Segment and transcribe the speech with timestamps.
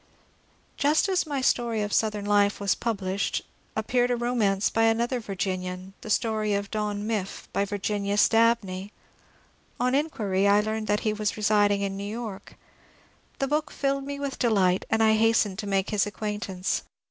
[0.77, 3.43] Just as my story of Southern life was published,
[3.75, 8.91] appeared a romance by another Virginian, The Story of Don Miff," by Virginius Dabney.
[9.79, 12.55] On inquiry I learned that he was re siding in New York.
[13.37, 16.81] The book filled me with delight, and I hastened to make his acquaintance.